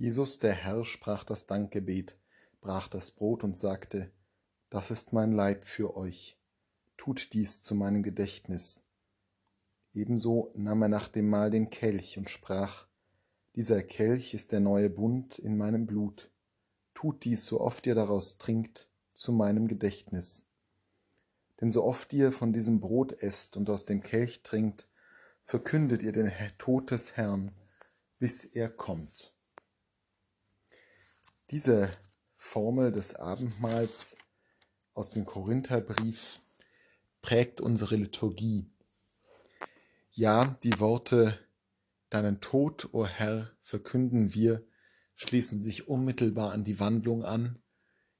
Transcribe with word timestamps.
Jesus 0.00 0.38
der 0.38 0.54
Herr 0.54 0.84
sprach 0.84 1.24
das 1.24 1.46
Dankgebet, 1.46 2.16
brach 2.60 2.86
das 2.86 3.10
Brot 3.10 3.42
und 3.42 3.56
sagte, 3.56 4.12
Das 4.70 4.92
ist 4.92 5.12
mein 5.12 5.32
Leib 5.32 5.64
für 5.64 5.96
euch, 5.96 6.38
tut 6.96 7.32
dies 7.32 7.64
zu 7.64 7.74
meinem 7.74 8.04
Gedächtnis. 8.04 8.84
Ebenso 9.92 10.52
nahm 10.54 10.82
er 10.82 10.88
nach 10.88 11.08
dem 11.08 11.28
Mahl 11.28 11.50
den 11.50 11.68
Kelch 11.68 12.16
und 12.16 12.30
sprach, 12.30 12.86
Dieser 13.56 13.82
Kelch 13.82 14.34
ist 14.34 14.52
der 14.52 14.60
neue 14.60 14.88
Bund 14.88 15.40
in 15.40 15.56
meinem 15.56 15.84
Blut, 15.88 16.30
tut 16.94 17.24
dies, 17.24 17.44
so 17.44 17.60
oft 17.60 17.84
ihr 17.88 17.96
daraus 17.96 18.38
trinkt, 18.38 18.88
zu 19.14 19.32
meinem 19.32 19.66
Gedächtnis. 19.66 20.52
Denn 21.60 21.72
so 21.72 21.82
oft 21.82 22.12
ihr 22.12 22.30
von 22.30 22.52
diesem 22.52 22.78
Brot 22.78 23.20
esst 23.20 23.56
und 23.56 23.68
aus 23.68 23.84
dem 23.84 24.04
Kelch 24.04 24.44
trinkt, 24.44 24.86
verkündet 25.42 26.04
ihr 26.04 26.12
den 26.12 26.30
Tod 26.56 26.92
des 26.92 27.16
Herrn, 27.16 27.50
bis 28.20 28.44
er 28.44 28.68
kommt. 28.68 29.34
Diese 31.50 31.90
Formel 32.36 32.92
des 32.92 33.14
Abendmahls 33.14 34.18
aus 34.92 35.08
dem 35.08 35.24
Korintherbrief 35.24 36.40
prägt 37.22 37.62
unsere 37.62 37.96
Liturgie. 37.96 38.70
Ja, 40.12 40.58
die 40.62 40.78
Worte 40.78 41.38
Deinen 42.10 42.42
Tod, 42.42 42.86
o 42.92 43.00
oh 43.00 43.06
Herr, 43.06 43.50
verkünden 43.62 44.34
wir, 44.34 44.66
schließen 45.14 45.58
sich 45.58 45.88
unmittelbar 45.88 46.52
an 46.52 46.64
die 46.64 46.80
Wandlung 46.80 47.24
an, 47.24 47.58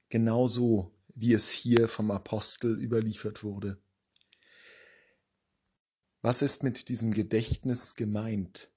genauso 0.09 0.91
wie 1.13 1.33
es 1.33 1.49
hier 1.49 1.87
vom 1.87 2.09
Apostel 2.09 2.79
überliefert 2.81 3.43
wurde. 3.43 3.79
Was 6.23 6.41
ist 6.41 6.63
mit 6.63 6.89
diesem 6.89 7.13
Gedächtnis 7.13 7.93
gemeint, 7.95 8.71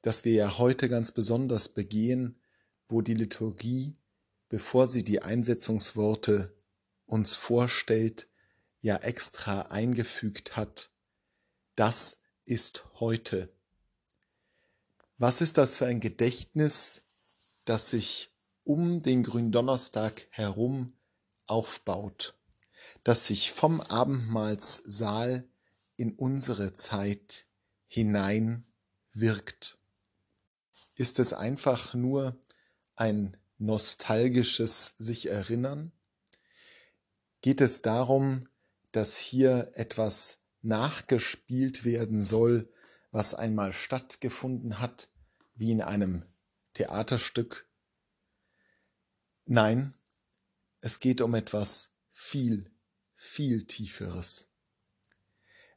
das 0.00 0.24
wir 0.24 0.32
ja 0.32 0.56
heute 0.56 0.88
ganz 0.88 1.12
besonders 1.12 1.68
begehen 1.68 2.39
wo 2.90 3.02
die 3.02 3.14
Liturgie, 3.14 3.96
bevor 4.48 4.86
sie 4.86 5.04
die 5.04 5.22
Einsetzungsworte 5.22 6.54
uns 7.06 7.34
vorstellt, 7.34 8.28
ja 8.80 8.96
extra 8.96 9.62
eingefügt 9.62 10.56
hat, 10.56 10.90
das 11.76 12.18
ist 12.44 12.84
heute. 12.98 13.52
Was 15.18 15.40
ist 15.40 15.58
das 15.58 15.76
für 15.76 15.86
ein 15.86 16.00
Gedächtnis, 16.00 17.02
das 17.64 17.90
sich 17.90 18.30
um 18.64 19.02
den 19.02 19.22
Gründonnerstag 19.22 20.26
herum 20.30 20.94
aufbaut, 21.46 22.34
das 23.04 23.26
sich 23.26 23.52
vom 23.52 23.80
Abendmahlssaal 23.80 25.46
in 25.96 26.12
unsere 26.14 26.72
Zeit 26.72 27.46
hinein 27.86 28.64
wirkt? 29.12 29.78
Ist 30.94 31.18
es 31.18 31.32
einfach 31.32 31.94
nur 31.94 32.38
ein 33.00 33.36
nostalgisches 33.56 34.94
sich 34.98 35.30
erinnern? 35.30 35.90
Geht 37.40 37.62
es 37.62 37.80
darum, 37.80 38.44
dass 38.92 39.16
hier 39.16 39.72
etwas 39.74 40.40
nachgespielt 40.60 41.84
werden 41.86 42.22
soll, 42.22 42.70
was 43.10 43.34
einmal 43.34 43.72
stattgefunden 43.72 44.80
hat, 44.80 45.08
wie 45.54 45.72
in 45.72 45.80
einem 45.80 46.26
Theaterstück? 46.74 47.66
Nein, 49.46 49.94
es 50.82 51.00
geht 51.00 51.22
um 51.22 51.34
etwas 51.34 51.94
viel, 52.10 52.70
viel 53.14 53.66
Tieferes. 53.66 54.52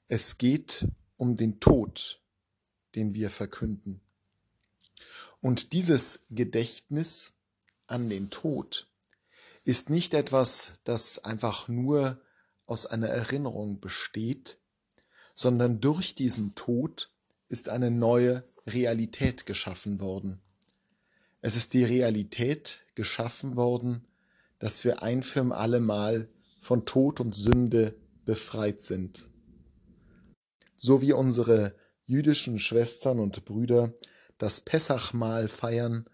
Es 0.09 0.37
geht 0.37 0.87
um 1.15 1.37
den 1.37 1.61
Tod, 1.61 2.21
den 2.95 3.13
wir 3.13 3.29
verkünden. 3.31 4.02
Und 5.43 5.73
dieses 5.73 6.21
Gedächtnis 6.29 7.33
an 7.85 8.07
den 8.07 8.29
Tod 8.29 8.87
ist 9.65 9.89
nicht 9.89 10.13
etwas, 10.13 10.71
das 10.85 11.25
einfach 11.25 11.67
nur 11.67 12.21
aus 12.65 12.85
einer 12.85 13.09
Erinnerung 13.09 13.81
besteht, 13.81 14.57
sondern 15.35 15.81
durch 15.81 16.15
diesen 16.15 16.55
Tod 16.55 17.11
ist 17.49 17.67
eine 17.67 17.91
neue 17.91 18.45
Realität 18.65 19.45
geschaffen 19.45 19.99
worden. 19.99 20.41
Es 21.41 21.57
ist 21.57 21.73
die 21.73 21.83
Realität 21.83 22.79
geschaffen 22.95 23.57
worden, 23.57 24.07
dass 24.59 24.85
wir 24.85 25.03
ein 25.03 25.21
für 25.21 25.53
alle 25.53 25.81
Mal 25.81 26.29
von 26.61 26.85
Tod 26.85 27.19
und 27.19 27.35
Sünde 27.35 27.97
befreit 28.23 28.81
sind. 28.81 29.27
So 30.77 31.01
wie 31.01 31.11
unsere 31.11 31.75
jüdischen 32.05 32.59
Schwestern 32.59 33.19
und 33.19 33.43
Brüder 33.43 33.93
das 34.37 34.61
Pessachmahl 34.61 35.47
feiern 35.47 36.05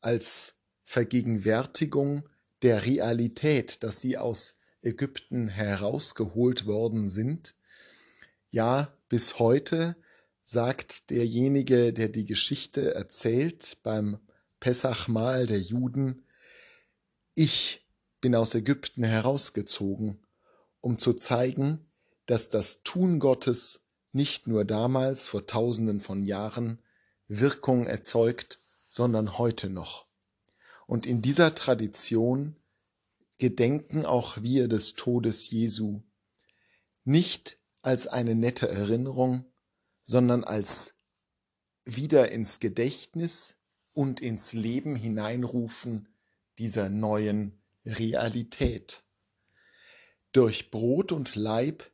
als 0.00 0.54
Vergegenwärtigung 0.84 2.28
der 2.62 2.86
Realität, 2.86 3.82
dass 3.82 4.00
sie 4.00 4.16
aus 4.16 4.54
Ägypten 4.82 5.48
herausgeholt 5.48 6.66
worden 6.66 7.08
sind. 7.08 7.54
Ja, 8.50 8.92
bis 9.08 9.38
heute 9.38 9.96
sagt 10.44 11.10
derjenige, 11.10 11.92
der 11.92 12.08
die 12.08 12.24
Geschichte 12.24 12.94
erzählt 12.94 13.78
beim 13.82 14.18
Pessachmahl 14.60 15.46
der 15.46 15.60
Juden, 15.60 16.24
ich 17.34 17.86
bin 18.20 18.34
aus 18.34 18.54
Ägypten 18.54 19.04
herausgezogen, 19.04 20.18
um 20.80 20.98
zu 20.98 21.12
zeigen, 21.12 21.86
dass 22.26 22.48
das 22.48 22.82
Tun 22.82 23.20
Gottes 23.20 23.80
nicht 24.12 24.46
nur 24.46 24.64
damals 24.64 25.28
vor 25.28 25.46
tausenden 25.46 26.00
von 26.00 26.22
Jahren 26.22 26.78
Wirkung 27.28 27.86
erzeugt, 27.86 28.58
sondern 28.90 29.38
heute 29.38 29.68
noch. 29.68 30.06
Und 30.86 31.06
in 31.06 31.20
dieser 31.22 31.54
Tradition 31.54 32.56
gedenken 33.36 34.04
auch 34.04 34.42
wir 34.42 34.68
des 34.68 34.94
Todes 34.94 35.50
Jesu, 35.50 36.02
nicht 37.04 37.58
als 37.82 38.06
eine 38.06 38.34
nette 38.34 38.68
Erinnerung, 38.68 39.44
sondern 40.04 40.42
als 40.42 40.94
wieder 41.84 42.32
ins 42.32 42.60
Gedächtnis 42.60 43.56
und 43.92 44.20
ins 44.20 44.52
Leben 44.52 44.96
hineinrufen 44.96 46.08
dieser 46.58 46.88
neuen 46.88 47.60
Realität. 47.84 49.04
Durch 50.32 50.70
Brot 50.70 51.12
und 51.12 51.34
Leib, 51.36 51.90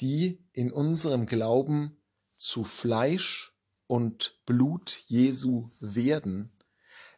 die 0.00 0.42
in 0.52 0.72
unserem 0.72 1.26
Glauben 1.26 1.96
zu 2.36 2.64
Fleisch 2.64 3.49
und 3.90 4.40
Blut 4.46 5.02
Jesu 5.08 5.68
werden, 5.80 6.52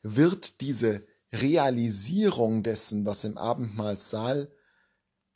wird 0.01 0.63
diese 0.63 1.07
Realisierung 1.31 2.63
dessen, 2.63 3.05
was 3.05 3.25
im 3.25 3.37
Abendmahlsaal 3.37 4.51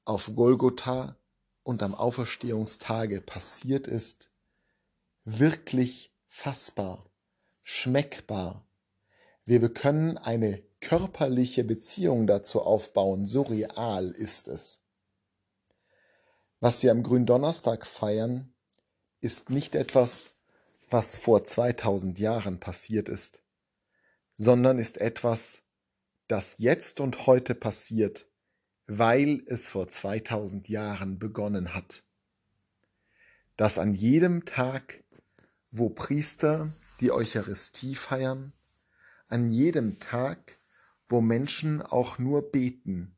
auf 0.07 0.35
Golgotha 0.35 1.21
und 1.63 1.83
am 1.83 1.95
Auferstehungstage 1.95 3.21
passiert 3.21 3.87
ist, 3.87 4.33
wirklich 5.25 6.17
fassbar, 6.27 7.05
schmeckbar. 7.63 8.67
Wir 9.45 9.69
können 9.69 10.17
eine 10.17 10.63
körperliche 10.81 11.65
Beziehung 11.65 12.27
dazu 12.27 12.63
aufbauen, 12.63 13.27
so 13.27 13.43
real 13.43 14.09
ist 14.11 14.49
es. 14.49 14.87
Was 16.61 16.83
wir 16.83 16.93
am 16.93 17.03
Gründonnerstag 17.03 17.87
feiern, 17.87 18.55
ist 19.21 19.51
nicht 19.51 19.75
etwas, 19.75 20.36
was 20.89 21.19
vor 21.19 21.45
2000 21.45 22.19
Jahren 22.19 22.61
passiert 22.61 23.09
ist, 23.09 23.43
sondern 24.37 24.79
ist 24.79 24.99
etwas, 24.99 25.63
das 26.29 26.57
jetzt 26.59 27.01
und 27.01 27.27
heute 27.27 27.55
passiert, 27.55 28.27
weil 28.87 29.43
es 29.47 29.71
vor 29.71 29.89
2000 29.89 30.69
Jahren 30.69 31.19
begonnen 31.19 31.75
hat. 31.75 32.05
Dass 33.57 33.79
an 33.79 33.95
jedem 33.95 34.45
Tag, 34.45 35.03
wo 35.71 35.89
Priester 35.89 36.73
die 37.01 37.11
Eucharistie 37.11 37.95
feiern, 37.95 38.53
an 39.29 39.49
jedem 39.49 39.99
Tag, 39.99 40.59
wo 41.09 41.21
Menschen 41.21 41.83
auch 41.83 42.19
nur 42.19 42.51
beten, 42.53 43.17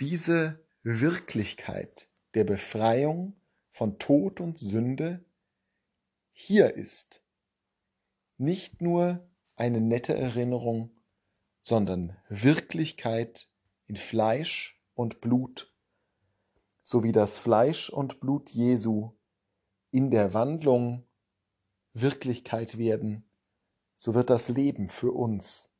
diese 0.00 0.64
Wirklichkeit 0.82 2.08
der 2.34 2.44
Befreiung 2.44 3.36
von 3.70 3.98
Tod 3.98 4.40
und 4.40 4.58
Sünde 4.58 5.24
hier 6.40 6.74
ist. 6.74 7.20
Nicht 8.36 8.80
nur 8.80 9.28
eine 9.56 9.80
nette 9.80 10.14
Erinnerung, 10.14 10.96
sondern 11.62 12.16
Wirklichkeit 12.28 13.50
in 13.86 13.96
Fleisch 13.96 14.80
und 14.94 15.20
Blut, 15.20 15.74
so 16.84 17.02
wie 17.02 17.10
das 17.10 17.38
Fleisch 17.38 17.90
und 17.90 18.20
Blut 18.20 18.50
Jesu 18.50 19.16
in 19.90 20.12
der 20.12 20.32
Wandlung 20.32 21.04
Wirklichkeit 21.92 22.78
werden, 22.78 23.28
so 23.96 24.14
wird 24.14 24.30
das 24.30 24.48
Leben 24.48 24.86
für 24.86 25.10
uns 25.10 25.72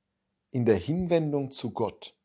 in 0.51 0.65
der 0.65 0.77
Hinwendung 0.77 1.53
zu 1.53 1.71
Gott, 1.71 2.17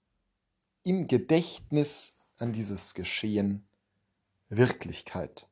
im 0.82 1.06
Gedächtnis 1.08 2.14
an 2.38 2.52
dieses 2.52 2.96
Geschehen 2.96 3.68
Wirklichkeit. 4.50 5.48